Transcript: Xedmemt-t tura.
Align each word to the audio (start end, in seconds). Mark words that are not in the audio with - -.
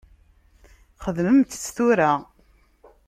Xedmemt-t 1.03 1.71
tura. 1.75 2.11